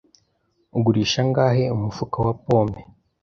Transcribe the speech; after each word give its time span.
Ugurisha 0.77 1.19
angahe 1.23 1.63
umufuka 1.75 2.17
wa 2.25 2.33
pome? 2.43 2.81